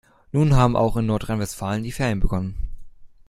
Nun 0.31 0.55
haben 0.55 0.75
auch 0.75 0.97
in 0.97 1.05
Nordrhein-Westfalen 1.05 1.83
die 1.83 1.91
Ferien 1.91 2.21
begonnen. 2.21 2.55